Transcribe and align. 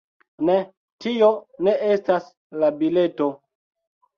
Ne, 0.47 0.53
tio 1.05 1.29
ne 1.67 1.75
estas 1.91 2.33
la 2.65 2.73
bileto 2.81 3.29